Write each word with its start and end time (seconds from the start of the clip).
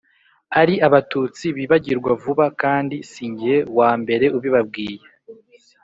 ari 0.61 0.75
abatutsi 0.87 1.45
bibagirwa 1.57 2.11
vuba, 2.21 2.45
kandi 2.61 2.95
si 3.11 3.25
jye 3.37 3.55
wa 3.77 3.91
mbere 4.01 4.25
ubibabwiye, 4.37 5.05